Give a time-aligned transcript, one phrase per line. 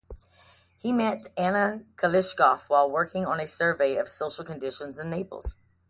[0.79, 5.57] He met Anna Kulischov while working on a survey of social conditions in Naples.